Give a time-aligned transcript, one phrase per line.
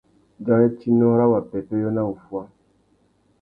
[0.41, 2.43] Dzarétinô râ wa pêpêyô na wuffuá.